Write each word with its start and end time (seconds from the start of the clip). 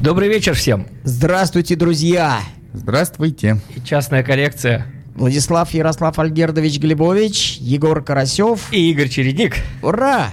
Добрый 0.00 0.28
вечер 0.28 0.54
всем. 0.54 0.86
Здравствуйте, 1.02 1.74
друзья. 1.74 2.40
Здравствуйте. 2.72 3.60
И 3.74 3.80
частная 3.84 4.22
коллекция. 4.22 4.86
Владислав 5.16 5.74
Ярослав 5.74 6.16
Альгердович 6.20 6.78
Глебович, 6.78 7.56
Егор 7.58 8.00
Карасев. 8.02 8.72
И 8.72 8.90
Игорь 8.92 9.08
Чередник. 9.08 9.56
Ура! 9.82 10.30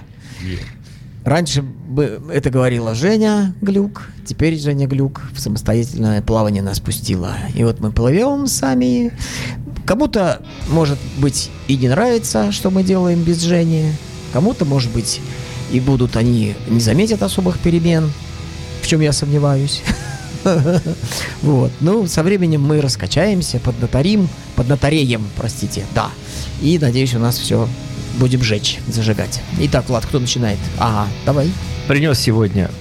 Раньше 1.25 1.63
бы 1.63 2.21
это 2.31 2.51
говорила 2.51 2.93
Женя 2.93 3.55
Глюк, 3.62 4.09
теперь 4.25 4.57
Женя 4.57 4.88
Глюк 4.88 5.23
в 5.34 5.39
самостоятельное 5.39 6.21
плавание 6.21 6.61
нас 6.61 6.79
пустила. 6.79 7.36
И 7.55 7.63
вот 7.63 7.79
мы 7.79 7.91
плывем 7.91 8.45
сами. 8.45 9.11
Кому-то, 9.84 10.43
может 10.70 11.00
быть, 11.18 11.50
и 11.68 11.75
не 11.75 11.89
нравится, 11.89 12.52
что 12.52 12.70
мы 12.70 12.84
делаем 12.84 13.23
без 13.23 13.41
Жени. 13.41 13.93
Кому-то, 14.31 14.63
может 14.66 14.91
быть, 14.91 15.20
и 15.71 15.79
будут 15.79 16.16
они 16.18 16.55
не 16.68 16.79
заметят 16.79 17.23
особых 17.23 17.57
перемен, 17.57 18.11
чем 18.90 19.02
я 19.02 19.14
сомневаюсь. 19.14 19.82
Вот. 21.42 21.71
Ну, 21.82 22.07
со 22.07 22.24
временем 22.24 22.61
мы 22.61 22.80
раскачаемся, 22.80 23.60
поднаторим, 23.60 24.30
поднатореем, 24.56 25.28
простите, 25.36 25.86
да. 25.93 26.10
И, 26.61 26.80
надеюсь, 26.80 27.14
у 27.14 27.20
нас 27.20 27.38
все 27.38 27.68
будем 28.20 28.42
жечь, 28.42 28.80
зажигать. 28.88 29.42
Итак, 29.60 29.89
Влад, 29.89 30.06
кто 30.06 30.18
начинает? 30.18 30.57
Ага, 30.80 31.10
давай. 31.25 31.52
Принес 31.88 32.20
сегодня 32.20 32.72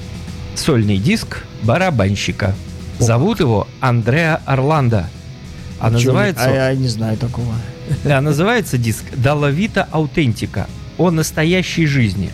сольный 0.54 0.98
диск 0.98 1.44
барабанщика. 1.62 2.54
Зовут 3.00 3.40
его 3.40 3.66
Андреа 3.80 4.40
Орландо. 4.46 5.10
А 5.80 5.90
называется... 5.90 6.44
А 6.44 6.70
я 6.70 6.74
не 6.74 6.88
знаю 6.88 7.16
такого. 7.16 7.54
А 8.04 8.20
называется 8.20 8.78
диск 8.78 9.04
«Доловита 9.16 9.88
аутентика» 9.90 10.68
о 10.96 11.10
настоящей 11.10 11.86
жизни. 11.86 12.30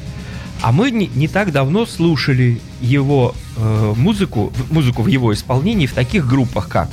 А 0.65 0.73
мы 0.73 0.91
не, 0.91 1.09
не 1.09 1.29
так 1.29 1.53
давно 1.53 1.85
слушали 1.85 2.59
его 2.81 3.35
э, 3.59 3.93
музыку, 3.99 4.51
музыку 4.71 5.03
в 5.03 5.09
его 5.09 5.35
исполнении 5.35 5.85
в 5.85 5.93
таких 5.93 6.27
группах, 6.27 6.71
как 6.71 6.89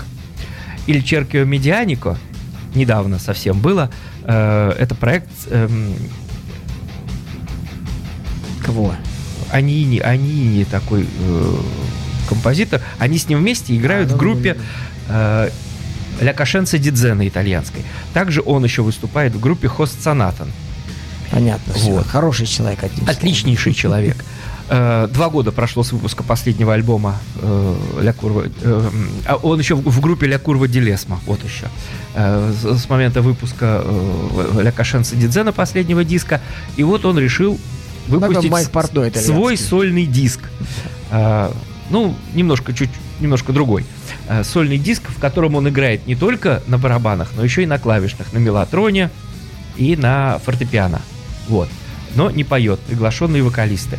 «Иль 0.87 1.01
Черкио 1.01 1.45
Медианико», 1.45 2.17
недавно 2.75 3.17
совсем 3.17 3.61
было, 3.61 3.89
э, 4.23 4.75
это 4.77 4.93
проект... 4.93 5.29
Э, 5.45 5.69
Кого? 8.61 8.93
Анини, 9.53 9.99
Анини 9.99 10.65
такой 10.65 11.03
э, 11.03 11.55
композитор. 12.27 12.81
Они 12.99 13.17
с 13.17 13.29
ним 13.29 13.39
вместе 13.39 13.77
играют 13.77 14.11
А, 14.11 14.15
в 14.15 14.17
группе 14.17 14.57
э, 15.07 15.49
Ля 16.19 16.33
Кошенца 16.33 16.77
Дидзена 16.77 17.25
итальянской. 17.25 17.83
Также 18.13 18.41
он 18.45 18.65
еще 18.65 18.81
выступает 18.81 19.33
в 19.33 19.39
группе 19.39 19.69
Хост 19.69 20.03
Сонатан. 20.03 20.49
Понятно. 21.31 21.73
всё. 21.73 21.91
Вот. 21.91 22.07
Хороший 22.07 22.45
человек, 22.45 22.83
одним. 22.83 23.07
Отличнейший 23.07 23.73
человек. 23.73 24.17
Э, 24.69 25.09
Два 25.11 25.29
года 25.29 25.51
прошло 25.51 25.83
с 25.83 25.91
выпуска 25.91 26.23
последнего 26.23 26.73
альбома 26.73 27.17
э, 27.41 27.75
Ля 28.01 28.13
Курва. 28.13 28.45
э, 28.61 28.89
а 29.27 29.35
Он 29.35 29.59
еще 29.59 29.75
в 29.75 29.99
группе 29.99 30.27
Ля 30.27 30.39
Курва 30.39 30.67
Дилесма. 30.67 31.19
Вот 31.25 31.39
еще. 31.43 31.67
С 32.15 32.89
момента 32.89 33.21
выпуска 33.21 33.83
Ля 34.59 34.71
Кошенца 34.71 35.15
Дидзена 35.15 35.51
последнего 35.51 36.03
диска. 36.03 36.41
И 36.77 36.83
вот 36.83 37.05
он 37.05 37.19
решил 37.19 37.59
выпустить 38.07 38.49
Майк 38.51 38.69
свой 39.15 39.57
сольный 39.57 40.05
диск. 40.05 40.39
Ну, 41.89 42.15
немножко 42.33 42.73
чуть 42.73 42.89
немножко 43.19 43.51
другой. 43.51 43.85
Сольный 44.43 44.77
диск, 44.77 45.03
в 45.09 45.19
котором 45.19 45.55
он 45.55 45.67
играет 45.67 46.07
не 46.07 46.15
только 46.15 46.61
на 46.67 46.77
барабанах, 46.77 47.31
но 47.35 47.43
еще 47.43 47.63
и 47.63 47.65
на 47.65 47.79
клавишных, 47.79 48.31
на 48.33 48.37
мелатроне 48.37 49.09
и 49.77 49.95
на 49.95 50.39
фортепиано. 50.39 51.01
Вот. 51.47 51.69
Но 52.15 52.29
не 52.29 52.43
поет, 52.43 52.79
приглашенные 52.81 53.43
вокалисты. 53.43 53.97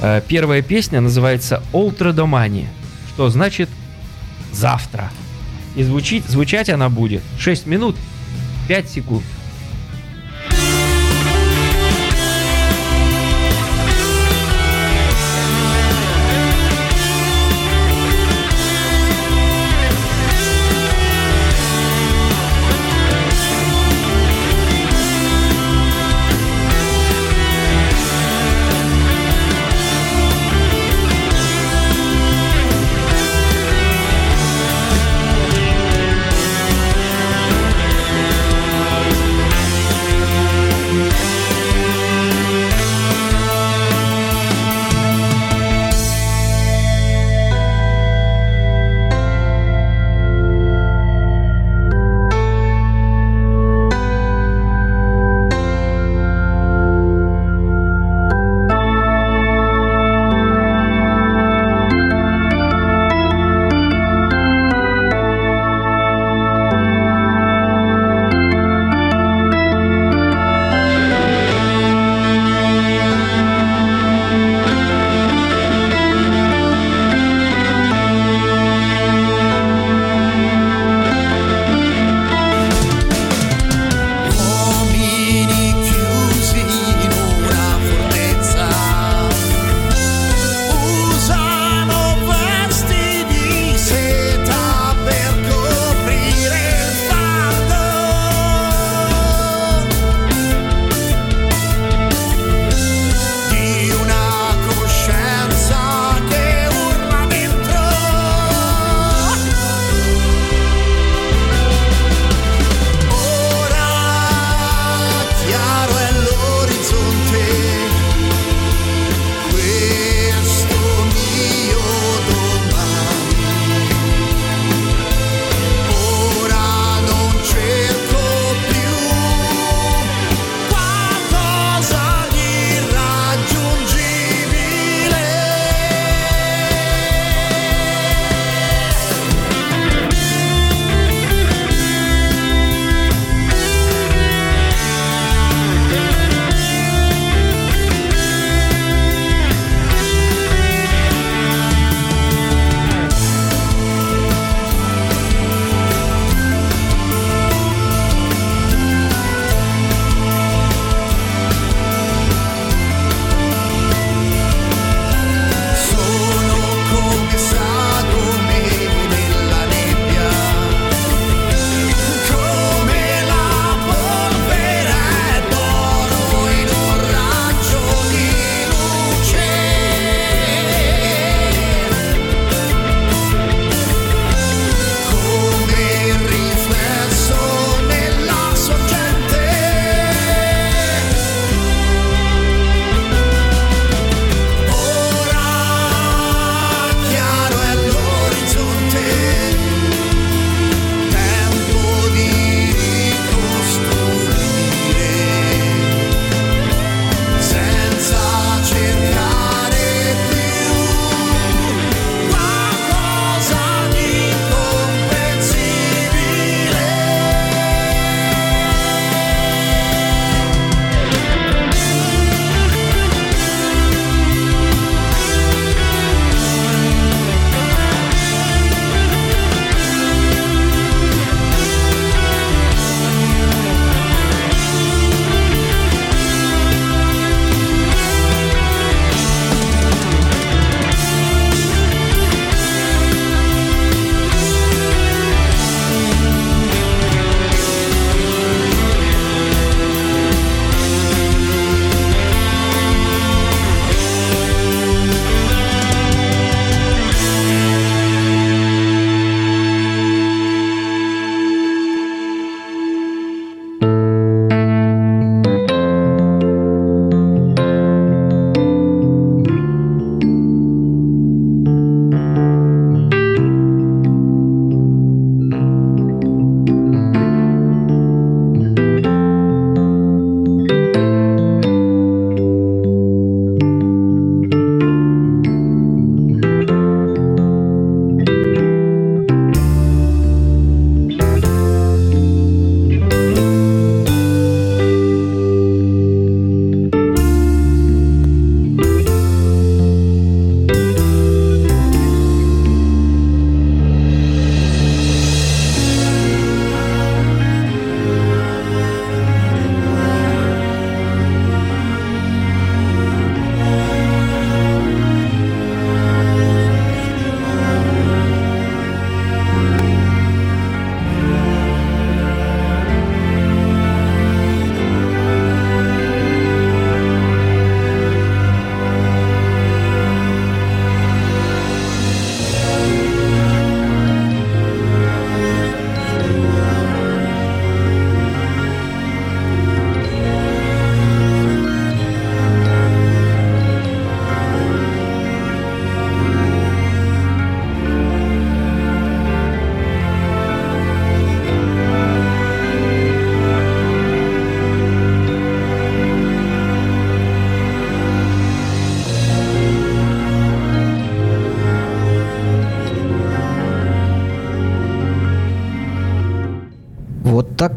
Э, 0.00 0.20
Первая 0.26 0.62
песня 0.62 1.00
называется 1.00 1.62
«Олтро 1.72 2.12
Домани», 2.12 2.68
что 3.14 3.28
значит 3.28 3.68
«завтра». 4.52 5.10
И 5.76 5.82
звучит, 5.82 6.24
звучать 6.28 6.70
она 6.70 6.88
будет 6.88 7.22
6 7.38 7.66
минут 7.66 7.96
5 8.68 8.88
секунд. 8.90 9.24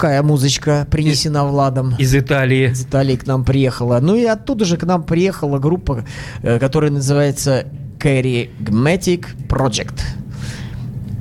Такая 0.07 0.23
музычка 0.23 0.87
принесена 0.89 1.43
Владом. 1.43 1.93
Из 1.97 2.15
Италии. 2.15 2.71
Из 2.71 2.83
Италии 2.83 3.17
к 3.17 3.27
нам 3.27 3.43
приехала. 3.43 3.99
Ну 4.01 4.15
и 4.15 4.23
оттуда 4.23 4.63
же 4.63 4.77
к 4.77 4.83
нам 4.83 5.03
приехала 5.03 5.59
группа, 5.59 6.05
э, 6.43 6.59
которая 6.59 6.91
называется 6.91 7.65
Charismatic 7.99 9.25
Project. 9.49 9.99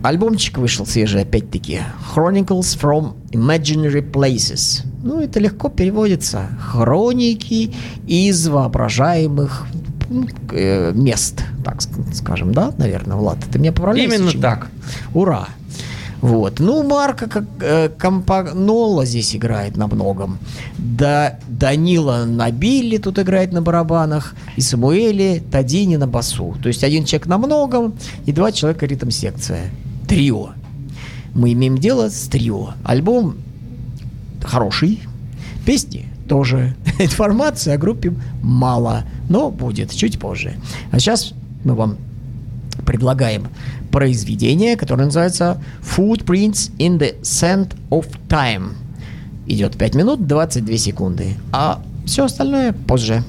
Альбомчик 0.04 0.58
вышел 0.58 0.86
свежий, 0.86 1.22
опять-таки. 1.22 1.80
Chronicles 2.14 2.78
from 2.80 3.16
Imaginary 3.32 4.08
Places. 4.08 4.84
Ну, 5.02 5.20
это 5.20 5.40
легко 5.40 5.68
переводится. 5.68 6.46
Хроники 6.60 7.74
из 8.06 8.46
воображаемых 8.46 9.66
э, 10.52 10.92
мест, 10.92 11.42
так 11.64 11.82
скажем, 12.14 12.52
да, 12.52 12.72
наверное, 12.78 13.16
Влад, 13.16 13.38
ты 13.50 13.58
меня 13.58 13.72
поправляешь? 13.72 14.14
Именно 14.14 14.40
так. 14.40 14.68
Ура! 15.12 15.48
Вот. 16.20 16.60
Ну, 16.60 16.82
Марка 16.82 17.28
как 17.28 17.44
э, 17.60 17.88
Компанола 17.88 19.04
здесь 19.04 19.36
играет 19.36 19.76
на 19.76 19.86
многом. 19.86 20.38
Да, 20.78 21.38
Данила 21.48 22.24
Набили 22.24 22.98
тут 22.98 23.18
играет 23.18 23.52
на 23.52 23.62
барабанах. 23.62 24.34
И 24.56 24.60
Самуэли 24.60 25.42
Тадини 25.50 25.96
на 25.96 26.06
басу. 26.06 26.56
То 26.62 26.68
есть 26.68 26.84
один 26.84 27.04
человек 27.04 27.26
на 27.26 27.38
многом 27.38 27.94
и 28.24 28.32
два 28.32 28.52
человека 28.52 28.86
ритм-секция. 28.86 29.70
Трио. 30.08 30.50
Мы 31.34 31.52
имеем 31.52 31.76
дело 31.78 32.08
с 32.08 32.28
трио. 32.28 32.70
Альбом 32.84 33.36
хороший. 34.42 35.00
Песни 35.66 36.06
тоже. 36.28 36.74
Информации 36.98 37.72
о 37.72 37.78
группе 37.78 38.14
мало, 38.42 39.04
но 39.28 39.50
будет 39.50 39.94
чуть 39.94 40.18
позже. 40.18 40.56
А 40.92 40.98
сейчас 40.98 41.34
мы 41.64 41.74
вам 41.74 41.98
предлагаем 42.86 43.48
произведение, 43.92 44.76
которое 44.76 45.04
называется 45.04 45.60
Footprints 45.82 46.70
in 46.78 46.98
the 46.98 47.20
Sand 47.20 47.76
of 47.90 48.06
Time. 48.28 48.74
Идет 49.46 49.76
5 49.76 49.94
минут 49.94 50.26
22 50.26 50.76
секунды, 50.78 51.34
а 51.52 51.82
все 52.06 52.24
остальное 52.24 52.72
позже. 52.72 53.22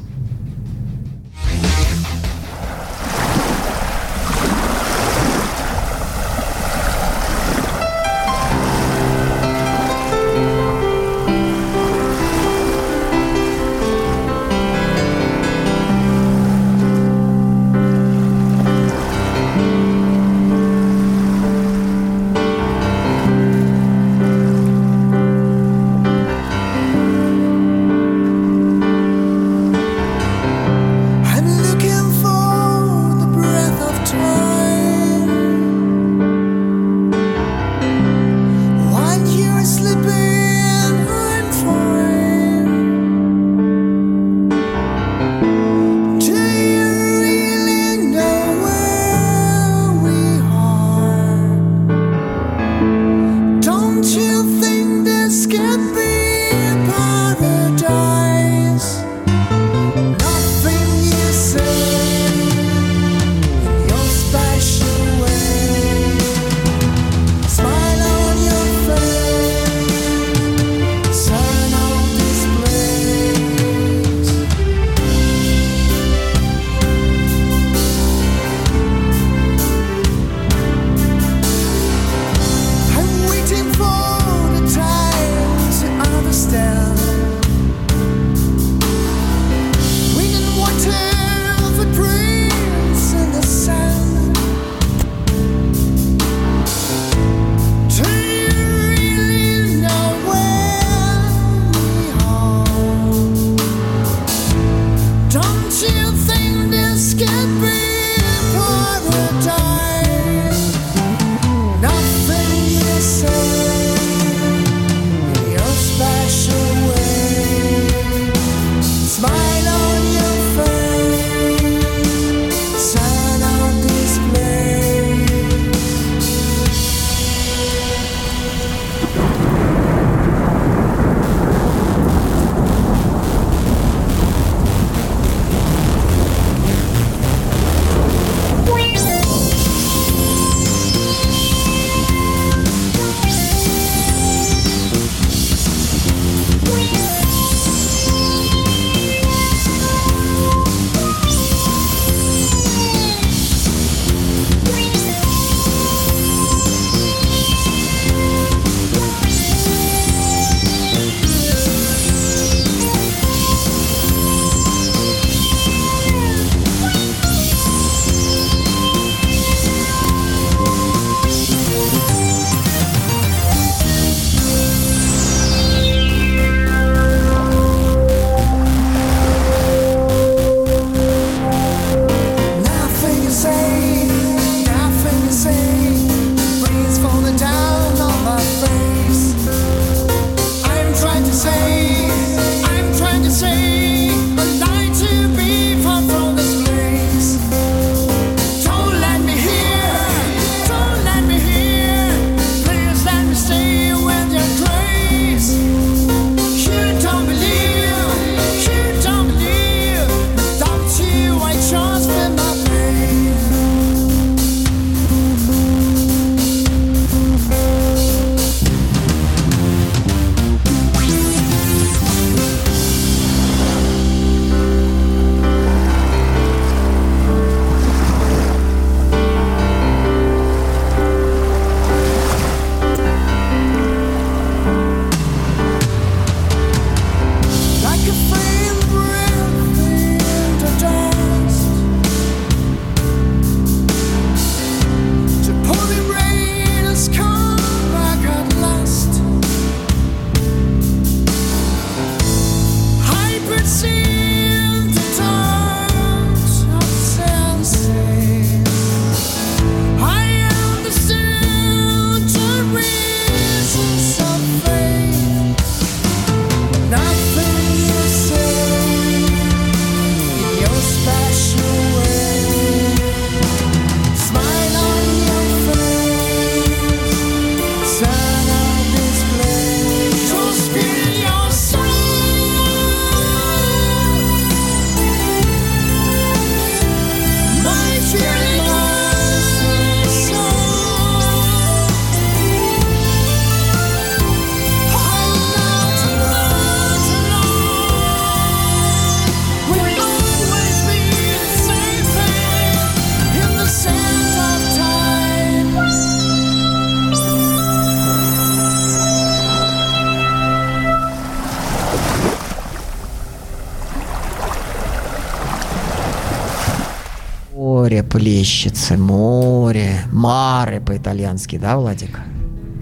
Плещется 318.04 318.98
море, 318.98 320.02
маре 320.12 320.80
по-итальянски, 320.80 321.58
да, 321.58 321.78
Владик? 321.78 322.20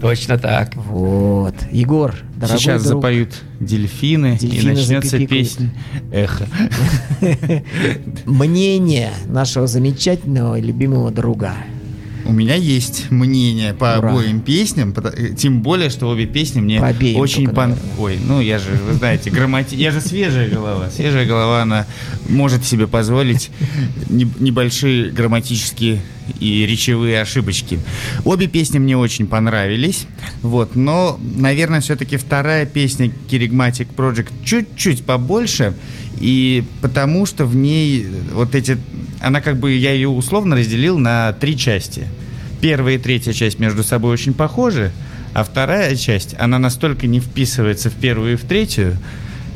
Точно 0.00 0.38
так. 0.38 0.74
Вот. 0.74 1.54
Егор, 1.70 2.14
дорогой 2.36 2.58
Сейчас 2.58 2.82
друг, 2.82 2.96
запоют 2.96 3.34
дельфины, 3.60 4.36
Дельфины 4.38 4.72
и 4.72 4.74
начнется 4.74 5.26
песня 5.26 5.70
«Эхо». 6.12 6.46
мнение 8.26 9.12
нашего 9.26 9.66
замечательного 9.66 10.58
и 10.58 10.62
любимого 10.62 11.10
друга. 11.10 11.54
У 12.28 12.32
меня 12.32 12.54
есть 12.54 13.10
мнение 13.10 13.74
по 13.74 13.98
Ура. 13.98 14.10
обоим 14.10 14.40
песням, 14.40 14.94
э, 14.96 15.34
тем 15.36 15.62
более, 15.62 15.90
что 15.90 16.08
обе 16.08 16.26
песни 16.26 16.60
мне 16.60 16.80
По 16.80 16.88
обеим 16.88 17.20
очень 17.20 17.48
пон... 17.48 17.70
наверное. 17.70 17.92
Ой, 17.98 18.18
ну 18.26 18.40
я 18.40 18.58
же, 18.58 18.70
вы 18.72 18.94
знаете, 18.94 19.30
граммати... 19.30 19.74
я 19.74 19.90
же 19.90 20.00
свежая 20.00 20.48
голова. 20.48 20.90
Свежая 20.90 21.26
голова, 21.26 21.62
она 21.62 21.86
может 22.28 22.64
себе 22.64 22.86
позволить 22.86 23.50
не- 24.08 24.28
небольшие 24.38 25.10
грамматические 25.10 26.00
и 26.40 26.66
речевые 26.66 27.20
ошибочки. 27.20 27.78
Обе 28.24 28.46
песни 28.46 28.78
мне 28.78 28.96
очень 28.96 29.26
понравились, 29.26 30.06
вот, 30.42 30.76
но, 30.76 31.18
наверное, 31.36 31.80
все-таки 31.80 32.16
вторая 32.16 32.66
песня 32.66 33.10
Kerygmatic 33.28 33.88
Project 33.96 34.28
чуть-чуть 34.44 35.04
побольше, 35.04 35.74
и 36.18 36.64
потому 36.80 37.26
что 37.26 37.46
в 37.46 37.54
ней 37.54 38.06
вот 38.32 38.54
эти... 38.54 38.78
Она 39.20 39.40
как 39.40 39.58
бы, 39.58 39.72
я 39.72 39.92
ее 39.92 40.08
условно 40.08 40.56
разделил 40.56 40.98
на 40.98 41.32
три 41.32 41.56
части. 41.56 42.06
Первая 42.60 42.96
и 42.96 42.98
третья 42.98 43.32
часть 43.32 43.58
между 43.58 43.82
собой 43.82 44.12
очень 44.12 44.34
похожи, 44.34 44.92
а 45.34 45.44
вторая 45.44 45.96
часть, 45.96 46.34
она 46.38 46.58
настолько 46.58 47.06
не 47.06 47.20
вписывается 47.20 47.90
в 47.90 47.94
первую 47.94 48.34
и 48.34 48.36
в 48.36 48.44
третью, 48.44 48.96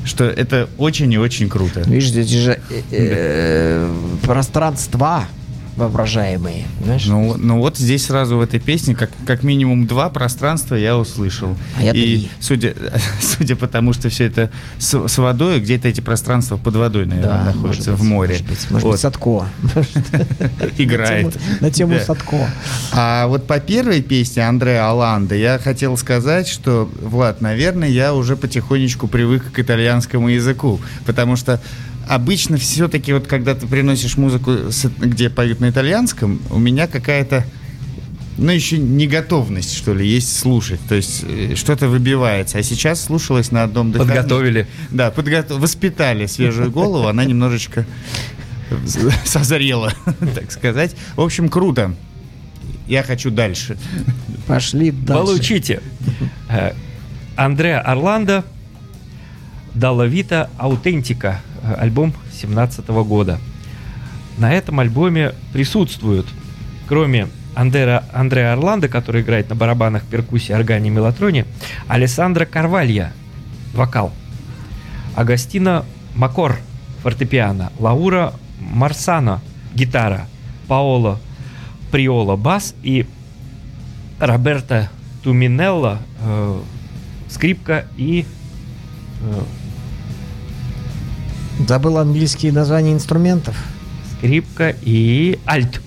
что 0.04 0.24
это 0.24 0.68
очень 0.78 1.12
и 1.12 1.18
очень 1.18 1.48
круто. 1.48 1.80
Видишь, 1.86 2.10
эти 2.10 2.34
же 2.34 2.60
э, 2.70 2.82
э, 2.90 3.94
пространства 4.22 5.26
воображаемые, 5.76 6.66
знаешь? 6.84 7.06
Ну, 7.06 7.36
ну 7.36 7.58
вот 7.58 7.78
здесь 7.78 8.06
сразу 8.06 8.36
в 8.36 8.40
этой 8.40 8.60
песне 8.60 8.94
как, 8.94 9.10
как 9.26 9.42
минимум 9.42 9.86
два 9.86 10.10
пространства 10.10 10.74
я 10.74 10.96
услышал. 10.96 11.56
А 11.78 11.82
я 11.82 11.90
И 11.92 11.94
три. 11.94 12.30
судя, 12.40 12.74
судя 13.20 13.56
по 13.56 13.66
тому, 13.66 13.92
что 13.92 14.08
все 14.08 14.24
это 14.26 14.50
с, 14.78 15.06
с 15.08 15.18
водой, 15.18 15.60
где-то 15.60 15.88
эти 15.88 16.00
пространства 16.00 16.56
под 16.56 16.76
водой, 16.76 17.06
наверное, 17.06 17.44
находятся 17.44 17.90
может 17.90 18.00
в 18.00 18.02
быть, 18.02 18.10
море. 18.10 18.30
Может 18.32 18.46
быть, 18.46 18.70
может 18.70 18.84
Вот, 18.84 18.92
быть, 18.92 19.00
Садко. 19.00 19.46
играет. 20.78 21.36
На 21.60 21.70
тему, 21.70 21.94
Да. 21.94 22.04
Садко. 22.04 22.50
А 22.92 23.26
вот 23.26 23.46
по 23.46 23.58
первой 23.60 24.02
песне 24.02 24.46
Андреа 24.46 24.88
Аланда 24.88 25.34
я 25.34 25.58
хотел 25.58 25.96
сказать, 25.96 26.48
что, 26.48 26.90
Влад, 27.02 27.40
наверное, 27.40 27.88
я 27.88 28.14
уже 28.14 28.36
потихонечку 28.36 29.08
привык 29.08 29.52
к 29.52 29.58
итальянскому 29.58 30.28
языку, 30.28 30.80
потому 31.06 31.36
что 31.36 31.60
обычно 32.08 32.56
все-таки 32.56 33.12
вот 33.12 33.26
когда 33.26 33.54
ты 33.54 33.66
приносишь 33.66 34.16
музыку, 34.16 34.52
где 34.98 35.30
поют 35.30 35.60
на 35.60 35.70
итальянском, 35.70 36.40
у 36.50 36.58
меня 36.58 36.86
какая-то 36.86 37.44
ну, 38.40 38.50
еще 38.52 38.78
не 38.78 39.06
готовность, 39.06 39.76
что 39.76 39.92
ли, 39.92 40.06
есть 40.08 40.38
слушать. 40.38 40.80
То 40.88 40.94
есть 40.94 41.24
э, 41.28 41.54
что-то 41.56 41.88
выбивается. 41.88 42.56
А 42.58 42.62
сейчас 42.62 43.04
слушалось 43.04 43.52
на 43.52 43.64
одном 43.64 43.92
дыхании. 43.92 44.14
Подготовили. 44.14 44.66
Да, 44.90 45.10
подго- 45.10 45.58
воспитали 45.58 46.24
свежую 46.24 46.70
голову, 46.70 47.06
она 47.06 47.24
немножечко 47.24 47.84
созрела, 49.24 49.92
так 50.34 50.50
сказать. 50.52 50.96
В 51.16 51.20
общем, 51.20 51.50
круто. 51.50 51.94
Я 52.86 53.02
хочу 53.02 53.30
дальше. 53.30 53.76
Пошли 54.46 54.90
дальше. 54.90 55.22
Получите. 55.22 55.82
Э, 56.48 56.72
Андреа 57.36 57.80
Орландо 57.80 58.44
Дала 59.74 60.06
Вита 60.06 60.50
Аутентика, 60.58 61.40
альбом 61.78 62.14
17 62.32 62.86
года. 62.88 63.38
На 64.38 64.52
этом 64.52 64.80
альбоме 64.80 65.34
присутствуют, 65.52 66.26
кроме 66.88 67.28
Андера, 67.54 68.04
Андреа 68.12 68.52
Орландо, 68.52 68.88
который 68.88 69.22
играет 69.22 69.48
на 69.48 69.54
барабанах, 69.54 70.04
перкуссии, 70.04 70.52
органе 70.52 70.88
и 70.88 70.90
мелатроне, 70.90 71.46
Алессандро 71.88 72.44
Карвалья, 72.44 73.12
вокал, 73.74 74.12
Агастина 75.16 75.84
Макор, 76.14 76.56
фортепиано, 77.02 77.72
Лаура 77.78 78.32
Марсано, 78.60 79.40
гитара, 79.74 80.26
Паоло 80.68 81.18
Приола, 81.90 82.36
бас. 82.36 82.74
И 82.82 83.06
Роберто 84.18 84.88
Туминелло, 85.22 85.98
э, 86.20 86.60
скрипка 87.28 87.86
и 87.96 88.24
э, 89.22 89.42
Забыл 91.70 91.98
английские 91.98 92.50
названия 92.50 92.92
инструментов. 92.92 93.56
скрипка 94.18 94.74
и 94.82 95.38
альт. 95.46 95.80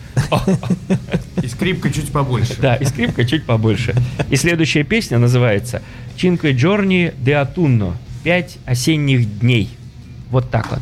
И 1.42 1.48
скрипка 1.48 1.92
чуть 1.92 2.10
побольше. 2.10 2.56
Да, 2.62 2.76
и 2.76 2.86
скрипка 2.86 3.26
чуть 3.26 3.46
побольше. 3.46 3.94
И 4.30 4.38
следующая 4.38 4.86
песня 4.86 5.18
называется 5.18 5.82
Cinque 6.16 6.54
giorni 6.54 7.14
de 7.22 7.34
autunno. 7.34 7.96
Пять 8.24 8.60
осенних 8.66 9.40
дней. 9.40 9.76
Вот 10.32 10.50
так 10.50 10.72
вот. 10.72 10.80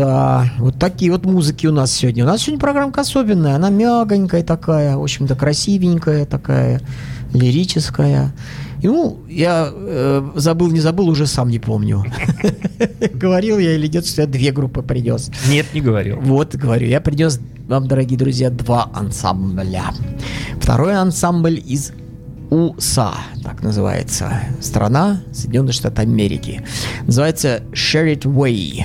Да, 0.00 0.50
вот 0.56 0.78
такие 0.78 1.12
вот 1.12 1.26
музыки 1.26 1.66
у 1.66 1.72
нас 1.72 1.92
сегодня. 1.92 2.24
У 2.24 2.26
нас 2.26 2.40
сегодня 2.40 2.58
программка 2.58 3.02
особенная. 3.02 3.56
Она 3.56 3.68
мягонькая 3.68 4.42
такая, 4.42 4.96
в 4.96 5.02
общем-то, 5.02 5.34
красивенькая 5.34 6.24
такая, 6.24 6.80
лирическая. 7.34 8.32
И, 8.80 8.86
ну, 8.86 9.18
я 9.28 9.68
э, 9.70 10.30
забыл, 10.36 10.70
не 10.70 10.80
забыл, 10.80 11.10
уже 11.10 11.26
сам 11.26 11.50
не 11.50 11.58
помню. 11.58 12.02
Говорил 13.12 13.58
я 13.58 13.74
или 13.74 13.88
нет, 13.88 14.06
что 14.06 14.22
я 14.22 14.26
две 14.26 14.52
группы 14.52 14.80
принес. 14.80 15.30
Нет, 15.50 15.66
не 15.74 15.82
говорил. 15.82 16.18
Вот, 16.18 16.54
говорю, 16.54 16.86
я 16.86 17.02
принес 17.02 17.38
вам, 17.68 17.86
дорогие 17.86 18.18
друзья, 18.18 18.48
два 18.48 18.90
ансамбля. 18.94 19.92
Второй 20.62 20.96
ансамбль 20.96 21.62
из 21.62 21.92
УСА, 22.50 23.14
так 23.44 23.62
называется, 23.62 24.32
страна 24.60 25.20
Соединенных 25.32 25.74
Штатов 25.74 26.00
Америки. 26.00 26.62
Называется 27.06 27.62
Share 27.72 28.14
It 28.14 28.22
Way. 28.22 28.84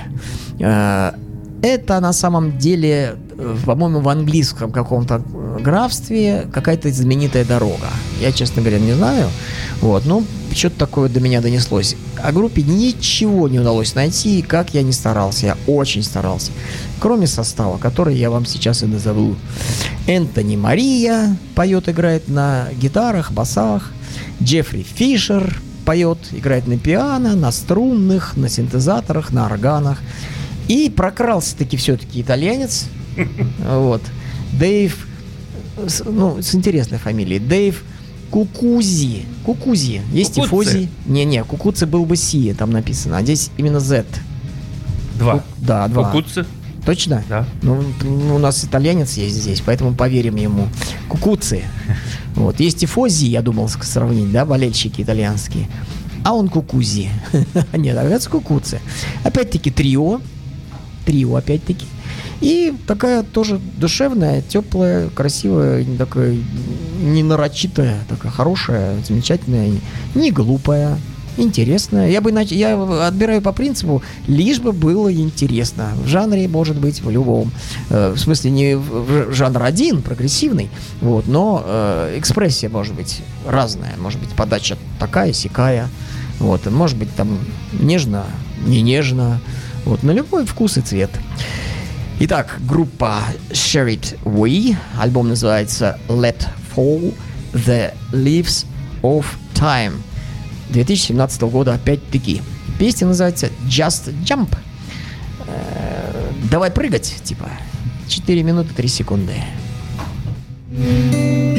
Э, 0.60 1.12
Это 1.62 2.00
на 2.00 2.14
самом 2.14 2.58
деле, 2.60 3.16
э, 3.38 3.58
по-моему, 3.66 4.00
в 4.02 4.10
английском 4.10 4.72
каком-то 4.72 5.16
э, 5.16 5.58
графстве 5.64 6.48
какая-то 6.54 6.92
знаменитая 6.92 7.44
дорога. 7.46 7.90
Я, 8.22 8.32
честно 8.32 8.62
говоря, 8.62 8.80
не 8.80 8.94
знаю. 8.94 9.30
Вот, 9.82 10.06
но 10.06 10.22
что-то 10.56 10.78
такое 10.78 11.10
до 11.10 11.20
меня 11.20 11.42
донеслось. 11.42 11.96
О 12.18 12.32
группе 12.32 12.62
ничего 12.62 13.50
не 13.50 13.60
удалось 13.60 13.94
найти, 13.94 14.42
как 14.42 14.74
я 14.74 14.84
не 14.84 14.94
старался. 14.94 15.48
Я 15.48 15.58
очень 15.68 16.02
старался. 16.02 16.52
Кроме 17.00 17.28
состава, 17.28 17.78
который 17.78 18.16
я 18.16 18.30
вам 18.30 18.46
сейчас 18.46 18.82
и 18.82 18.86
назову. 18.86 19.36
Энтони 20.08 20.56
Мария 20.56 21.36
поет, 21.56 21.90
играет 21.90 22.30
на 22.30 22.70
гитарах, 22.80 23.32
басах. 23.32 23.92
Джеффри 24.42 24.84
Фишер 24.84 25.62
поет, 25.84 26.20
играет 26.32 26.68
на 26.68 26.78
пиано, 26.78 27.36
на 27.36 27.52
струнных, 27.52 28.38
на 28.38 28.48
синтезаторах, 28.48 29.34
на 29.34 29.46
органах. 29.46 30.00
И 30.70 30.90
прокрался-таки 30.90 31.76
все-таки 31.78 32.22
итальянец. 32.22 32.86
Вот. 33.60 34.02
Дэйв, 34.54 35.08
ну, 36.06 36.42
с 36.42 36.56
интересной 36.56 36.98
фамилией. 36.98 37.40
Дэйв 37.40 37.84
Кукузи. 38.32 39.26
Кукузи. 39.46 40.02
Есть 40.12 40.36
Кукуцци. 40.36 40.72
тифози. 40.72 40.90
Не-не, 41.06 41.44
Кукуци 41.44 41.86
был 41.86 42.06
бы 42.06 42.16
Си, 42.16 42.54
там 42.54 42.72
написано. 42.72 43.18
А 43.18 43.22
здесь 43.24 43.52
именно 43.58 43.80
Z. 43.80 44.06
Два. 45.18 45.38
Ку- 45.40 45.44
Да, 45.60 45.88
два. 45.88 46.12
Кукуцы. 46.12 46.46
Точно? 46.86 47.24
Да. 47.30 47.46
Ну, 47.64 47.84
м, 48.02 48.32
у 48.34 48.38
нас 48.38 48.64
итальянец 48.64 49.18
есть 49.18 49.36
здесь, 49.36 49.62
поэтому 49.66 49.94
поверим 49.96 50.36
ему. 50.36 50.68
Кукуци. 51.10 51.64
Вот. 52.36 52.60
Есть 52.60 52.80
тифози, 52.80 53.28
я 53.28 53.42
думал 53.42 53.70
сравнить, 53.70 54.30
да, 54.34 54.46
болельщики 54.46 55.02
итальянские. 55.02 55.70
А 56.26 56.34
он 56.34 56.50
кукузи. 56.50 57.10
Нет, 57.74 57.96
оказывается, 57.96 58.30
кукуци. 58.30 58.82
Опять-таки 59.24 59.72
трио. 59.72 60.20
Трио, 61.06 61.36
опять-таки. 61.38 61.86
И 62.42 62.74
такая 62.88 63.24
тоже 63.24 63.60
душевная, 63.78 64.42
теплая, 64.42 65.10
красивая, 65.10 65.84
не 65.84 65.98
такая 65.98 66.38
не 67.02 67.24
нарочитая, 67.24 68.00
такая 68.10 68.32
хорошая, 68.32 68.98
замечательная, 69.04 69.72
не 70.16 70.32
глупая, 70.32 70.98
интересная. 71.38 72.10
Я 72.10 72.22
бы 72.22 72.32
иначе, 72.32 72.56
я 72.56 72.82
отбираю 73.08 73.42
по 73.42 73.52
принципу, 73.52 74.02
лишь 74.28 74.60
бы 74.60 74.72
было 74.72 75.14
интересно. 75.14 75.92
В 76.04 76.08
жанре, 76.08 76.48
может 76.48 76.78
быть, 76.78 77.02
в 77.02 77.10
любом. 77.10 77.52
Э, 77.90 78.12
в 78.12 78.20
смысле, 78.20 78.52
не 78.52 78.76
в 78.76 79.32
жанр 79.34 79.64
один, 79.64 80.02
прогрессивный, 80.02 80.70
вот, 81.02 81.28
но 81.28 81.64
э, 81.66 82.16
экспрессия 82.18 82.70
может 82.70 82.96
быть 82.96 83.22
разная. 83.46 83.94
Может 83.98 84.20
быть, 84.20 84.30
подача 84.30 84.78
такая, 85.00 85.34
сякая. 85.34 85.90
Вот, 86.40 86.66
может 86.70 86.98
быть, 86.98 87.14
там 87.16 87.40
нежно, 87.74 88.26
не 88.66 88.82
нежно. 88.82 89.40
Вот, 89.86 90.04
на 90.04 90.12
любой 90.12 90.46
вкус 90.46 90.78
и 90.78 90.82
цвет. 90.82 91.12
Итак, 92.18 92.60
группа 92.62 93.24
Share 93.50 94.18
We. 94.24 94.76
Альбом 94.98 95.28
называется 95.28 96.00
Let 96.08 96.48
Fall 96.74 97.14
the 97.52 97.94
Leaves 98.14 98.66
of 99.02 99.26
Time. 99.54 99.96
2017 100.70 101.42
года 101.42 101.74
опять-таки. 101.74 102.42
Песня 102.80 103.08
называется 103.08 103.50
Just 103.68 104.14
Jump. 104.24 104.56
Э, 105.46 106.32
Давай 106.50 106.72
прыгать, 106.72 107.16
типа. 107.24 107.50
4 108.08 108.44
минуты 108.44 108.74
3 108.74 108.88
секунды. 108.88 109.34
Reflections 110.72 111.55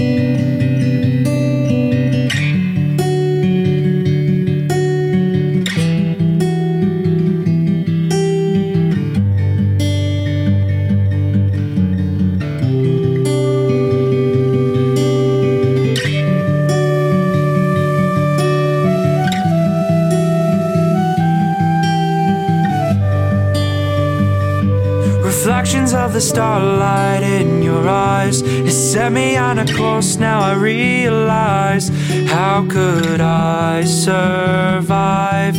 set 28.97 29.13
me 29.13 29.37
on 29.37 29.59
a 29.59 29.67
course, 29.75 30.17
now 30.17 30.41
I 30.41 30.55
realize. 30.55 31.91
How 32.31 32.67
could 32.67 33.21
I 33.21 33.85
survive 33.85 35.55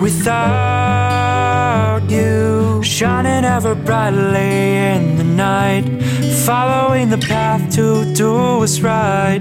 without 0.00 0.40
you? 2.08 2.82
Shining 2.82 3.44
ever 3.44 3.74
brightly 3.74 4.76
in 4.94 5.18
the 5.18 5.24
night. 5.24 5.84
Following 6.46 7.10
the 7.10 7.18
path 7.18 7.70
to 7.76 8.14
do 8.14 8.32
what's 8.60 8.80
right. 8.80 9.40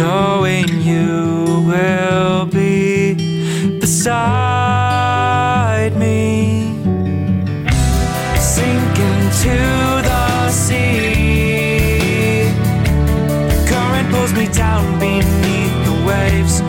Knowing 0.00 0.66
you 0.80 1.62
will 1.70 2.46
be 2.46 3.14
beside 3.78 5.20
me 5.96 6.74
sink 8.36 8.98
into 8.98 9.89
down 14.70 14.98
beneath 15.00 15.76
the 15.88 15.96
waves, 16.06 16.62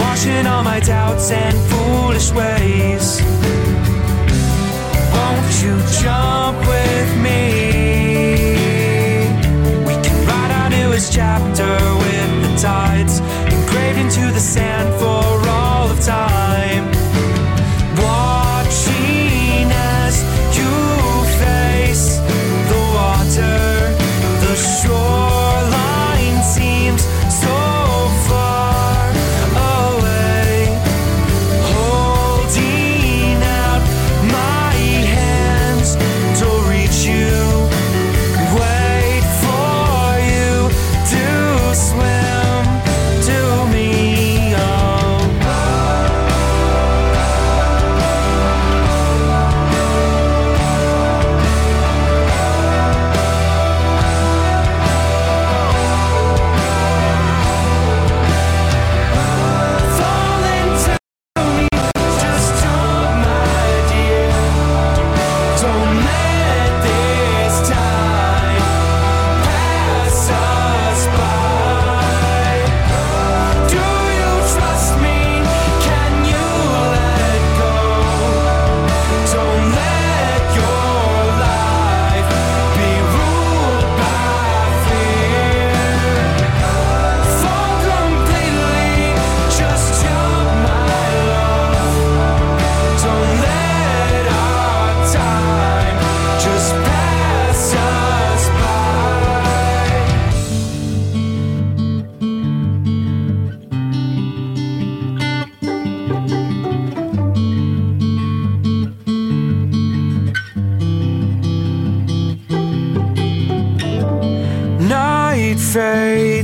washing 0.00 0.46
all 0.46 0.62
my 0.62 0.80
doubts 0.80 1.30
and 1.30 1.56
foolish 1.70 2.30
ways. 2.32 3.06
Won't 5.14 5.52
you 5.64 5.74
jump 6.02 6.58
with 6.72 7.10
me? 7.26 7.42
We 9.88 9.94
can 10.04 10.16
write 10.26 10.52
our 10.60 10.70
newest 10.70 11.12
chapter 11.12 11.72
with 12.04 12.30
the 12.44 12.52
tides 12.68 13.20
engraved 13.54 13.98
into 14.04 14.24
the 14.36 14.44
sand 14.54 14.88
for 15.00 15.26
all 15.48 15.90
of 15.90 15.98
time. 16.04 16.85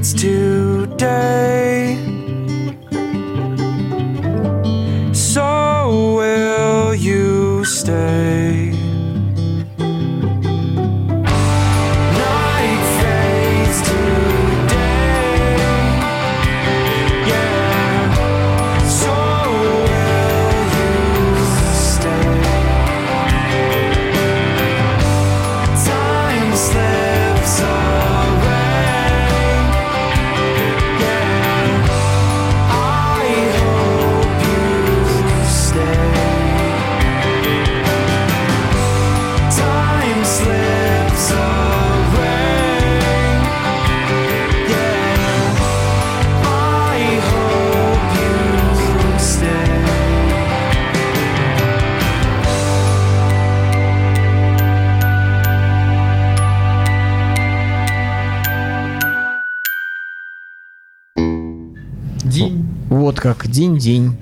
Today. 0.03 1.97
So 5.13 6.15
will 6.17 6.95
you 6.95 7.65
stay? 7.65 8.52
День-день. 63.53 64.17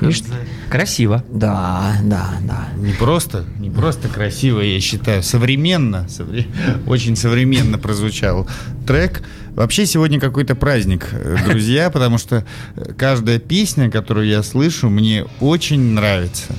Видишь? 0.00 0.22
Красиво. 0.70 1.22
Да, 1.30 1.96
да, 2.02 2.30
да. 2.42 2.68
Не 2.78 2.92
просто, 2.94 3.44
не 3.58 3.68
просто 3.70 4.08
красиво, 4.08 4.60
я 4.60 4.80
считаю, 4.80 5.22
современно, 5.22 6.06
совре- 6.08 6.46
очень 6.86 7.16
современно 7.16 7.76
прозвучал 7.78 8.48
трек. 8.86 9.22
Вообще 9.54 9.84
сегодня 9.84 10.18
какой-то 10.18 10.54
праздник, 10.54 11.08
э, 11.12 11.36
друзья, 11.46 11.90
потому 11.92 12.16
что 12.18 12.46
э, 12.76 12.92
каждая 12.96 13.38
песня, 13.38 13.90
которую 13.90 14.26
я 14.26 14.42
слышу, 14.42 14.88
мне 14.88 15.26
очень 15.40 15.80
нравится. 15.92 16.54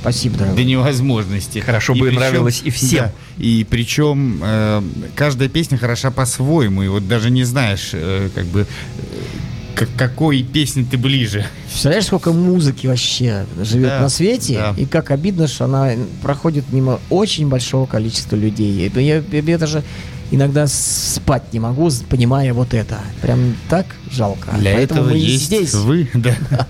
Спасибо, 0.00 0.34
До 0.36 0.44
дорогой. 0.44 0.64
невозможности. 0.64 1.58
Хорошо 1.58 1.94
бы 1.94 2.10
нравилось 2.12 2.62
и 2.64 2.70
всем. 2.70 3.06
Да, 3.06 3.12
и 3.36 3.66
причем 3.68 4.40
э, 4.42 4.82
каждая 5.16 5.48
песня 5.50 5.76
хороша 5.76 6.10
по-своему, 6.10 6.82
и 6.82 6.88
вот 6.88 7.08
даже 7.08 7.30
не 7.30 7.44
знаешь, 7.44 7.90
э, 7.92 8.28
как 8.34 8.44
бы, 8.46 8.60
э, 8.60 8.66
к 9.74 9.86
какой 9.96 10.42
песне 10.42 10.86
ты 10.88 10.96
ближе. 10.96 11.44
Представляешь, 11.66 12.06
сколько 12.06 12.32
музыки 12.32 12.86
вообще 12.86 13.44
живет 13.60 13.88
Да, 13.88 14.00
на 14.00 14.08
свете, 14.08 14.54
да. 14.54 14.74
и 14.76 14.86
как 14.86 15.10
обидно, 15.10 15.48
что 15.48 15.64
она 15.64 15.90
проходит 16.22 16.64
мимо 16.72 17.00
очень 17.10 17.48
большого 17.48 17.86
количества 17.86 18.36
людей. 18.36 18.90
Я, 18.94 19.00
я, 19.20 19.22
я 19.40 19.58
даже 19.58 19.82
иногда 20.30 20.66
спать 20.66 21.52
не 21.52 21.60
могу, 21.60 21.90
понимая 22.08 22.52
вот 22.54 22.72
это. 22.74 22.98
Прям 23.20 23.56
так 23.68 23.86
жалко. 24.10 24.52
Для 24.58 24.74
Поэтому 24.74 25.00
этого 25.00 25.12
мы 25.12 25.18
есть 25.18 25.44
здесь. 25.44 25.74
вы, 25.74 26.08
да. 26.14 26.34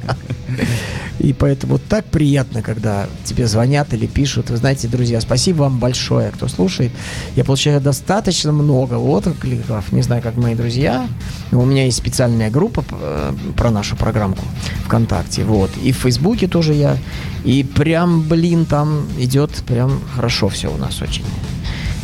И 1.18 1.32
поэтому 1.32 1.78
так 1.78 2.04
приятно, 2.06 2.62
когда 2.62 3.06
тебе 3.24 3.46
звонят 3.46 3.94
или 3.94 4.06
пишут. 4.06 4.50
Вы 4.50 4.56
знаете, 4.56 4.88
друзья, 4.88 5.20
спасибо 5.20 5.62
вам 5.62 5.78
большое, 5.78 6.30
кто 6.30 6.48
слушает. 6.48 6.92
Я 7.36 7.44
получаю 7.44 7.80
достаточно 7.80 8.52
много 8.52 8.94
откликов. 8.94 9.92
Не 9.92 10.02
знаю, 10.02 10.22
как 10.22 10.36
мои 10.36 10.54
друзья. 10.54 11.08
Но 11.52 11.60
у 11.60 11.64
меня 11.64 11.84
есть 11.84 11.98
специальная 11.98 12.50
группа 12.50 12.84
э, 12.90 13.32
про 13.56 13.70
нашу 13.70 13.96
программку 13.96 14.44
ВКонтакте. 14.86 15.44
Вот. 15.44 15.70
И 15.82 15.92
в 15.92 15.96
Фейсбуке 15.98 16.48
тоже 16.48 16.74
я. 16.74 16.96
И 17.44 17.62
прям, 17.62 18.22
блин, 18.22 18.64
там 18.64 19.06
идет 19.18 19.50
прям 19.66 20.00
хорошо 20.16 20.48
все 20.48 20.72
у 20.72 20.76
нас 20.76 21.00
очень. 21.00 21.24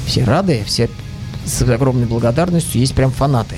Все 0.07 0.25
рады, 0.25 0.63
все 0.67 0.89
с 1.45 1.63
огромной 1.63 2.07
благодарностью. 2.07 2.81
Есть 2.81 2.95
прям 2.95 3.11
фанаты 3.11 3.57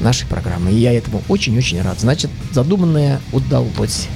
нашей 0.00 0.26
программы. 0.26 0.70
И 0.72 0.76
я 0.76 0.92
этому 0.92 1.22
очень-очень 1.28 1.82
рад. 1.82 2.00
Значит, 2.00 2.30
задуманное 2.52 3.20
удалось. 3.32 4.08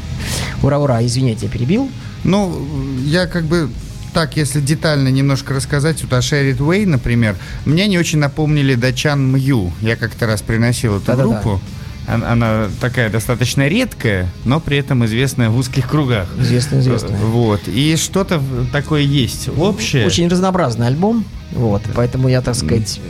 Ура, 0.62 0.78
ура, 0.78 1.04
извините, 1.04 1.46
я 1.46 1.52
перебил. 1.52 1.90
Ну, 2.24 2.64
я 3.04 3.26
как 3.26 3.44
бы 3.44 3.68
так, 4.12 4.36
если 4.36 4.60
детально 4.60 5.08
немножко 5.08 5.54
рассказать, 5.54 6.02
вот 6.02 6.12
о 6.12 6.22
Шерит 6.22 6.60
Уэй, 6.60 6.84
например, 6.86 7.36
мне 7.64 7.86
не 7.86 7.98
очень 7.98 8.18
напомнили 8.18 8.74
Дачан 8.74 9.32
Мью. 9.32 9.72
Я 9.80 9.96
как-то 9.96 10.26
раз 10.26 10.42
приносил 10.42 10.96
эту 10.98 11.06
Да-да-да. 11.06 11.28
группу. 11.40 11.60
Она, 12.06 12.32
она 12.32 12.68
такая 12.80 13.10
достаточно 13.10 13.66
редкая, 13.68 14.28
но 14.44 14.60
при 14.60 14.76
этом 14.76 15.04
известная 15.06 15.50
в 15.50 15.56
узких 15.56 15.88
кругах. 15.88 16.28
Известно, 16.38 16.80
известно. 16.80 17.14
Э, 17.14 17.24
Вот. 17.26 17.60
И 17.68 17.96
что-то 17.96 18.42
такое 18.72 19.02
есть 19.02 19.48
общее. 19.56 20.04
Очень 20.06 20.28
разнообразный 20.28 20.88
альбом. 20.88 21.24
Вот, 21.52 21.82
поэтому 21.94 22.28
я, 22.28 22.40
так 22.40 22.54
сказать, 22.54 23.00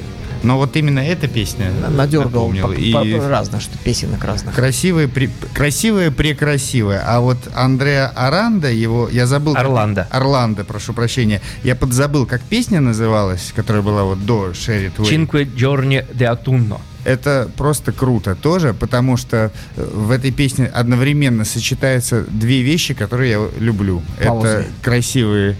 Но 0.42 0.56
вот 0.58 0.76
именно 0.76 0.98
эта 1.00 1.28
песня 1.28 1.70
надергал 1.90 2.50
по- 2.50 2.72
И 2.72 2.92
по- 2.92 3.28
разно, 3.28 3.60
что 3.60 3.78
песенок 3.78 4.24
разных. 4.24 4.54
красивая, 4.54 5.08
при- 5.08 5.30
красивая, 5.54 6.10
прекрасивая. 6.10 7.02
А 7.06 7.20
вот 7.20 7.38
Андреа 7.54 8.08
Аранда, 8.08 8.70
его, 8.70 9.08
я 9.08 9.26
забыл... 9.26 9.54
как- 9.54 9.64
Орландо. 9.64 10.08
Орландо, 10.10 10.64
прошу 10.64 10.92
прощения. 10.92 11.40
Я 11.62 11.76
подзабыл, 11.76 12.26
как 12.26 12.42
песня 12.42 12.80
называлась, 12.80 13.52
которая 13.54 13.82
была 13.82 14.04
вот 14.04 14.24
до 14.26 14.52
Шерит 14.54 14.98
Уэй. 14.98 15.08
Cinque 15.10 15.44
giorni 15.56 16.04
de 16.12 16.26
autunno. 16.26 16.80
Это 17.04 17.50
просто 17.56 17.90
круто 17.90 18.36
тоже, 18.36 18.74
потому 18.74 19.16
что 19.16 19.50
э, 19.76 19.90
в 19.92 20.12
этой 20.12 20.30
песне 20.30 20.66
одновременно 20.66 21.44
сочетаются 21.44 22.24
две 22.28 22.62
вещи, 22.62 22.94
которые 22.94 23.30
я 23.32 23.48
люблю. 23.58 24.02
Паузы. 24.24 24.46
Это 24.48 24.66
красивые 24.82 25.56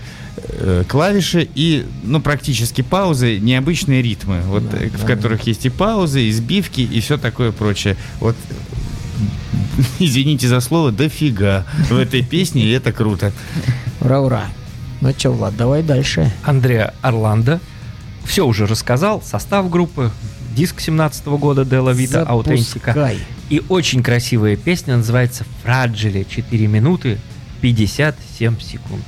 клавиши 0.88 1.48
и, 1.54 1.86
ну, 2.04 2.20
практически 2.20 2.82
паузы, 2.82 3.38
необычные 3.38 4.02
ритмы, 4.02 4.40
вот, 4.42 4.68
Да, 4.70 4.78
э, 4.78 4.88
в 4.88 5.00
да, 5.02 5.06
которых 5.06 5.46
есть 5.46 5.66
и 5.66 5.70
паузы, 5.70 6.22
и 6.22 6.32
сбивки, 6.32 6.80
и 6.80 7.00
все 7.00 7.18
такое 7.18 7.52
прочее. 7.52 7.96
Вот, 8.20 8.36
извините 9.98 10.48
за 10.48 10.60
слово, 10.60 10.92
дофига 10.92 11.66
в 11.90 11.96
этой 11.96 12.22
песне, 12.22 12.64
и 12.64 12.70
это 12.70 12.92
круто. 12.92 13.32
Ура, 14.00 14.20
ура. 14.20 14.46
Ну 15.00 15.12
что, 15.16 15.30
Влад, 15.32 15.56
давай 15.56 15.82
дальше. 15.82 16.32
Андреа 16.44 16.94
Орландо. 17.02 17.60
Все 18.24 18.46
уже 18.46 18.66
рассказал. 18.66 19.20
Состав 19.22 19.68
группы. 19.68 20.10
Диск 20.54 20.80
17 20.80 21.26
года 21.26 21.64
Дела 21.64 21.90
Вита 21.90 22.22
Аутентика. 22.22 23.12
И 23.50 23.62
очень 23.68 24.02
красивая 24.02 24.56
песня 24.56 24.96
называется 24.96 25.44
«Фраджили». 25.62 26.24
4 26.28 26.66
минуты 26.68 27.18
57 27.62 28.60
секунд. 28.60 29.04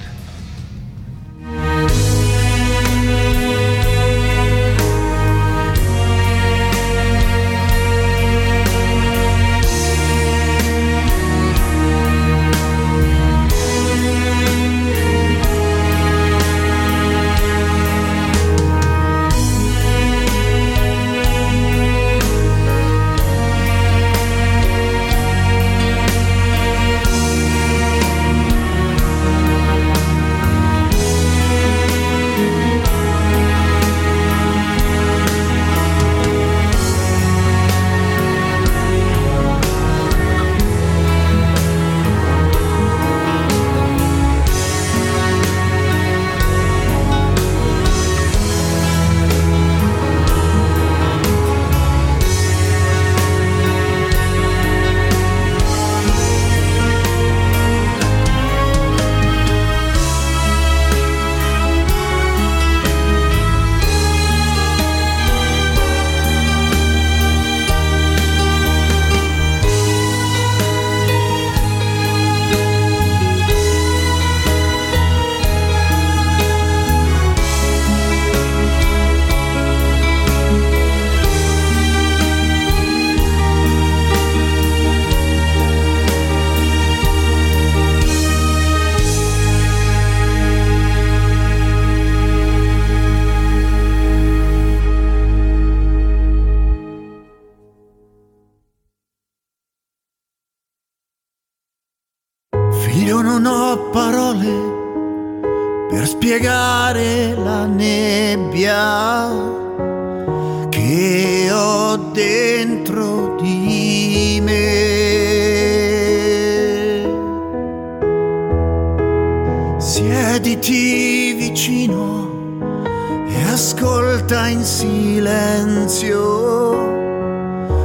Ascolta 123.55 124.49
in 124.49 124.65
silenzio. 124.65 126.13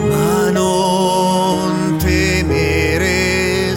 Ma 0.09 0.51
non 0.51 1.97
temere 1.99 3.77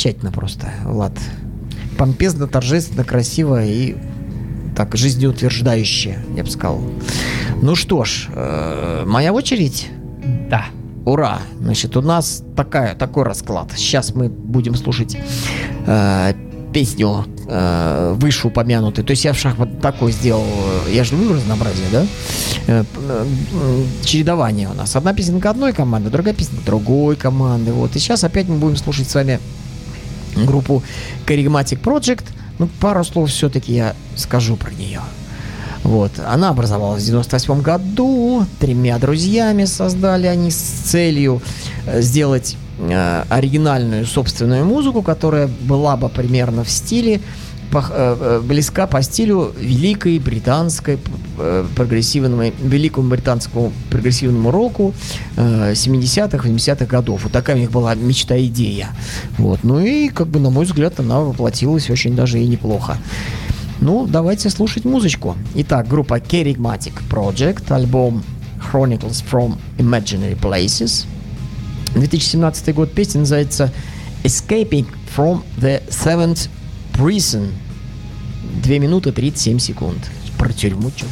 Замечательно 0.00 0.32
просто, 0.32 0.70
Влад. 0.86 1.12
Помпезно, 1.98 2.46
торжественно, 2.46 3.04
красиво 3.04 3.62
и 3.62 3.96
так 4.74 4.96
жизнеутверждающе, 4.96 6.18
я 6.34 6.42
бы 6.42 6.48
сказал. 6.50 6.80
Ну 7.60 7.74
что 7.74 8.04
ж, 8.04 8.28
э, 8.32 9.04
моя 9.06 9.34
очередь. 9.34 9.88
Да. 10.48 10.64
Ура! 11.04 11.40
Значит, 11.60 11.98
у 11.98 12.00
нас 12.00 12.42
такая, 12.56 12.94
такой 12.94 13.24
расклад. 13.24 13.72
Сейчас 13.76 14.14
мы 14.14 14.30
будем 14.30 14.74
слушать 14.74 15.18
э, 15.86 16.32
песню 16.72 17.26
э, 17.46 18.14
вышеупомянутую. 18.18 19.04
То 19.04 19.10
есть 19.10 19.26
я 19.26 19.34
в 19.34 19.38
шахмат 19.38 19.82
такой 19.82 20.12
сделал. 20.12 20.46
э, 20.86 20.92
Я 20.94 21.04
же 21.04 21.14
люблю 21.14 21.34
разнообразие, 21.34 21.88
да? 21.92 22.06
Э, 22.68 22.84
э, 22.96 23.26
чередование 24.02 24.70
у 24.70 24.72
нас. 24.72 24.96
Одна 24.96 25.12
песенка 25.12 25.50
одной 25.50 25.74
команды, 25.74 26.08
другая 26.08 26.32
песенка 26.32 26.64
другой 26.64 27.16
команды. 27.16 27.72
Вот. 27.74 27.96
И 27.96 27.98
сейчас 27.98 28.24
опять 28.24 28.48
мы 28.48 28.56
будем 28.56 28.78
слушать 28.78 29.10
с 29.10 29.14
вами 29.14 29.38
группу 30.36 30.82
Charismatic 31.26 31.80
Project. 31.80 32.24
Ну, 32.58 32.68
пару 32.80 33.04
слов 33.04 33.30
все-таки 33.30 33.72
я 33.72 33.94
скажу 34.16 34.56
про 34.56 34.70
нее. 34.72 35.00
Вот. 35.82 36.12
Она 36.26 36.50
образовалась 36.50 37.02
в 37.02 37.06
98 37.06 37.62
году. 37.62 38.44
Тремя 38.58 38.98
друзьями 38.98 39.64
создали 39.64 40.26
они 40.26 40.50
с 40.50 40.56
целью 40.56 41.40
э, 41.86 42.02
сделать 42.02 42.56
э, 42.78 43.24
оригинальную 43.28 44.06
собственную 44.06 44.64
музыку, 44.64 45.02
которая 45.02 45.48
была 45.48 45.96
бы 45.96 46.08
примерно 46.08 46.64
в 46.64 46.70
стиле 46.70 47.20
э, 47.72 48.40
близка 48.44 48.86
по 48.86 49.02
стилю 49.02 49.52
великой 49.58 50.18
британской 50.18 50.98
э, 51.38 51.64
прогрессивной, 51.76 52.52
великому 52.60 53.08
британскому 53.08 53.72
прогрессивному 53.90 54.50
року 54.50 54.94
э, 55.36 55.72
70-х, 55.72 56.48
80-х 56.48 56.86
годов. 56.86 57.24
Вот 57.24 57.32
такая 57.32 57.56
у 57.56 57.58
них 57.58 57.70
была 57.70 57.94
мечта-идея. 57.94 58.88
Вот. 59.38 59.60
Ну 59.62 59.80
и, 59.80 60.08
как 60.08 60.28
бы, 60.28 60.40
на 60.40 60.50
мой 60.50 60.64
взгляд, 60.64 61.00
она 61.00 61.20
воплотилась 61.20 61.90
очень 61.90 62.16
даже 62.16 62.40
и 62.40 62.46
неплохо. 62.46 62.98
Ну, 63.80 64.06
давайте 64.06 64.50
слушать 64.50 64.84
музычку. 64.84 65.36
Итак, 65.54 65.88
группа 65.88 66.18
Kerygmatic 66.18 66.92
Project, 67.10 67.72
альбом 67.72 68.22
Chronicles 68.72 69.24
from 69.30 69.56
Imaginary 69.78 70.38
Places. 70.38 71.06
2017 71.94 72.74
год, 72.74 72.92
песня 72.92 73.20
называется 73.20 73.72
Escaping 74.22 74.86
from 75.16 75.42
the 75.58 75.82
Seventh 75.88 76.48
Prison. 76.94 77.52
2 78.62 78.78
минуты 78.78 79.12
37 79.12 79.58
секунд. 79.58 80.10
Про 80.38 80.52
тюрьму 80.52 80.90
чё. 80.90 81.06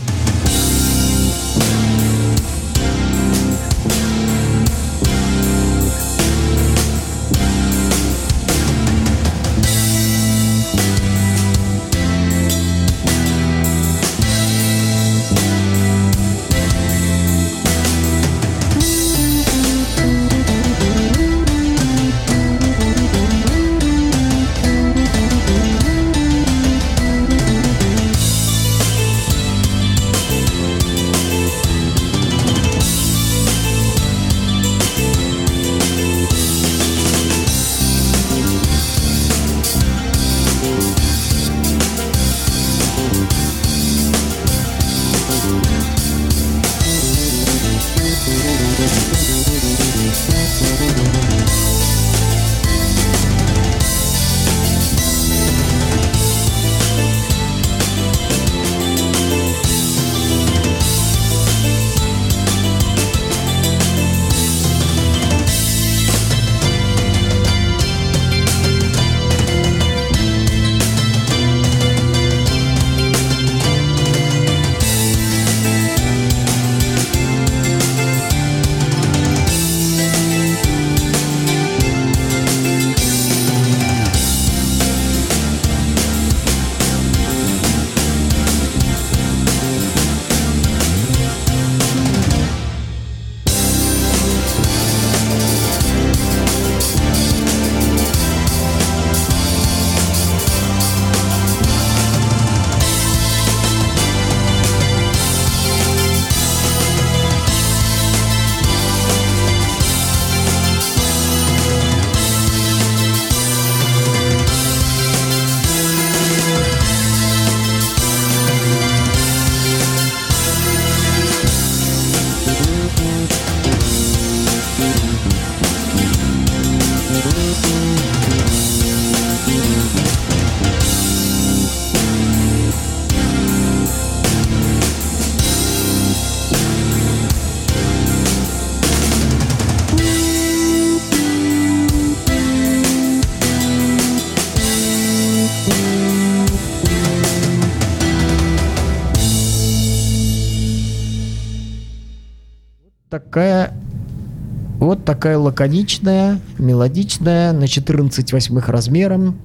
Такая 155.19 155.37
лаконичная, 155.37 156.41
мелодичная, 156.59 157.53
на 157.53 157.67
14 157.67 158.33
восьмых 158.33 158.69
размером 158.69 159.37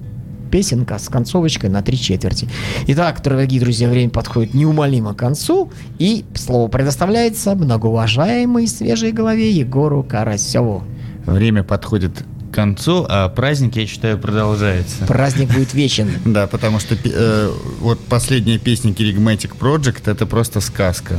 песенка 0.52 1.00
с 1.00 1.08
концовочкой 1.08 1.68
на 1.68 1.82
три 1.82 1.98
четверти. 1.98 2.48
Итак, 2.86 3.20
дорогие 3.24 3.60
друзья, 3.60 3.88
время 3.88 4.10
подходит 4.10 4.54
неумолимо 4.54 5.14
к 5.14 5.16
концу, 5.16 5.72
и 5.98 6.24
слово 6.36 6.68
предоставляется 6.68 7.56
многоуважаемой 7.56 8.68
свежей 8.68 9.10
голове 9.10 9.50
Егору 9.50 10.04
Карасеву. 10.04 10.84
Время 11.26 11.64
подходит 11.64 12.22
к 12.52 12.54
концу, 12.54 13.04
а 13.08 13.28
праздник, 13.28 13.74
я 13.74 13.86
считаю, 13.88 14.16
продолжается. 14.16 15.04
Праздник 15.08 15.52
будет 15.52 15.74
вечен. 15.74 16.08
Да, 16.24 16.46
потому 16.46 16.78
что 16.78 16.94
э, 16.94 17.50
вот 17.80 17.98
последняя 17.98 18.58
песня 18.58 18.92
Kerygmatic 18.92 19.58
Project 19.58 20.08
это 20.08 20.24
просто 20.24 20.60
сказка. 20.60 21.18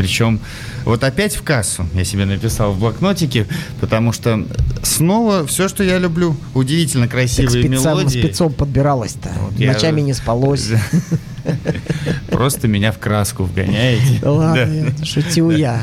Причем 0.00 0.40
вот 0.86 1.04
опять 1.04 1.36
в 1.36 1.42
кассу 1.42 1.86
я 1.92 2.04
себе 2.04 2.24
написал 2.24 2.72
в 2.72 2.78
блокнотике, 2.80 3.46
потому 3.82 4.12
что 4.12 4.46
снова 4.82 5.46
все, 5.46 5.68
что 5.68 5.84
я 5.84 5.98
люблю, 5.98 6.34
удивительно 6.54 7.04
Так 7.04 7.12
красивые 7.12 7.50
спецам, 7.64 7.98
мелодии. 7.98 8.18
спецом 8.22 8.50
подбиралась-то. 8.54 9.28
Вот 9.42 9.58
я- 9.58 9.74
Ночами 9.74 10.00
не 10.00 10.14
спалось. 10.14 10.70
Просто 12.30 12.66
меня 12.66 12.92
в 12.92 12.98
краску 12.98 13.44
вгоняете. 13.44 14.20
Ладно, 14.26 14.92
я 14.98 15.04
шутил 15.04 15.50
я. 15.50 15.82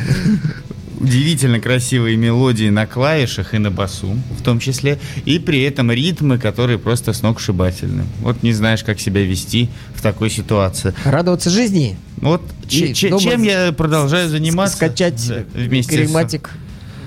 Удивительно 0.99 1.59
красивые 1.59 2.17
мелодии 2.17 2.69
на 2.69 2.87
клавишах 2.87 3.53
и 3.53 3.59
на 3.59 3.69
басу, 3.71 4.17
в 4.37 4.41
том 4.41 4.59
числе, 4.59 4.97
и 5.25 5.37
при 5.37 5.61
этом 5.61 5.91
ритмы, 5.91 6.39
которые 6.39 6.79
просто 6.79 7.13
сногсшибательны. 7.13 8.03
Вот 8.21 8.41
не 8.41 8.51
знаешь, 8.51 8.83
как 8.83 8.99
себя 8.99 9.21
вести 9.23 9.69
в 9.93 10.01
такой 10.01 10.29
ситуации. 10.31 10.93
Радоваться 11.05 11.49
жизни. 11.51 11.97
Вот 12.17 12.41
И 12.69 12.93
дома 13.09 13.21
чем 13.21 13.43
я 13.43 13.71
продолжаю 13.71 14.27
с- 14.27 14.31
заниматься? 14.31 14.75
Скачать 14.77 15.23
Да, 15.27 15.43
вместе 15.53 15.93
с- 15.93 15.95
Керематик 16.07 16.49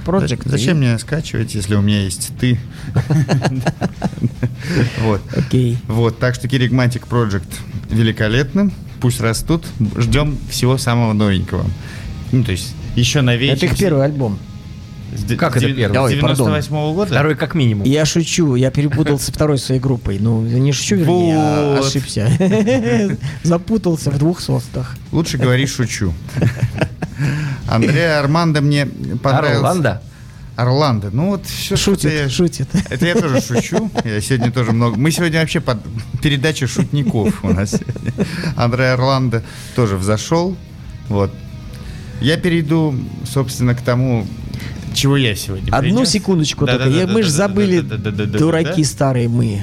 Project. 0.06 0.42
Зачем 0.48 0.76
и- 0.76 0.80
мне 0.86 0.98
скачивать, 0.98 1.54
если 1.54 1.74
у 1.74 1.80
меня 1.80 2.02
есть 2.04 2.30
ты? 2.40 2.58
Вот. 5.02 5.20
Окей. 5.36 5.78
Вот, 5.88 6.18
так 6.18 6.34
что 6.34 6.46
Kerygmatic 6.46 7.02
Project 7.08 7.48
великолепны. 7.90 8.70
Пусть 9.00 9.20
растут. 9.20 9.64
Ждем 9.96 10.36
всего 10.50 10.78
самого 10.78 11.12
новенького. 11.12 11.64
Ну, 12.32 12.44
то 12.44 12.52
есть, 12.52 12.74
еще 12.96 13.20
новее. 13.20 13.52
Это 13.52 13.66
их 13.66 13.76
первый 13.76 14.04
альбом. 14.04 14.38
с 15.16 15.36
Как 15.36 15.54
с 15.54 15.56
это 15.56 15.72
первый? 15.72 15.94
Давай, 15.94 16.16
пардон. 16.16 16.46
98 16.48 16.94
года? 16.94 17.10
Второй 17.10 17.34
как 17.36 17.54
минимум. 17.54 17.86
Я 17.86 18.04
шучу, 18.04 18.54
я 18.54 18.70
перепутал 18.70 19.18
со 19.18 19.32
второй 19.32 19.58
своей 19.58 19.80
группой. 19.80 20.18
Ну, 20.18 20.40
не 20.42 20.72
шучу, 20.72 20.96
вернее, 20.96 21.36
а 21.36 21.76
Вот. 21.76 21.86
ошибся. 21.86 22.30
Запутался 23.42 24.10
в 24.10 24.18
двух 24.18 24.40
состах. 24.40 24.96
Лучше 25.12 25.38
говори 25.38 25.66
«шучу». 25.66 26.12
Андреа 27.68 28.18
Армандо 28.18 28.60
мне 28.60 28.86
понравился. 28.86 29.58
Орландо? 29.58 30.02
Орландо. 30.56 31.10
Ну 31.10 31.28
вот 31.30 31.46
все, 31.46 31.76
Шутит, 31.76 32.30
шутит. 32.30 32.68
Это 32.90 33.06
я 33.06 33.14
тоже 33.14 33.40
шучу. 33.40 33.90
Я 34.04 34.20
сегодня 34.20 34.50
тоже 34.50 34.72
много. 34.72 34.96
Мы 34.96 35.10
сегодня 35.10 35.40
вообще 35.40 35.60
под 35.60 35.78
передача 36.22 36.66
шутников 36.66 37.42
у 37.44 37.48
нас. 37.48 37.76
Андрей 38.56 38.92
Орландо 38.92 39.42
тоже 39.74 39.96
взошел. 39.96 40.56
Вот. 41.08 41.32
Я 42.20 42.36
перейду, 42.36 42.94
собственно, 43.24 43.74
к 43.74 43.80
тому, 43.80 44.26
чего 44.94 45.16
я 45.16 45.34
сегодня. 45.34 45.72
Одну 45.72 45.96
принес. 45.96 46.10
секундочку 46.10 46.66
да, 46.66 46.72
только. 46.72 46.90
Да, 46.90 47.06
да, 47.06 47.12
мы 47.12 47.22
да, 47.22 47.26
же 47.26 47.30
да, 47.30 47.36
забыли, 47.36 47.80
да, 47.80 47.96
да, 47.96 48.10
да, 48.10 48.26
дураки 48.26 48.82
да? 48.82 48.88
старые 48.88 49.28
мы. 49.28 49.62